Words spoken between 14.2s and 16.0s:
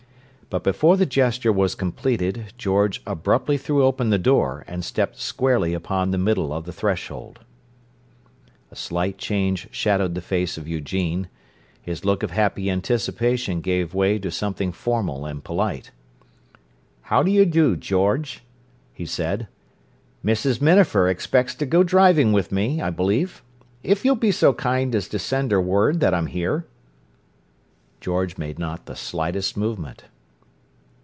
something formal and polite.